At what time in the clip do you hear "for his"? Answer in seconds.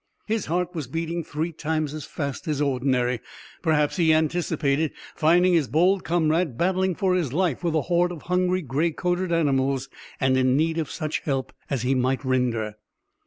6.95-7.33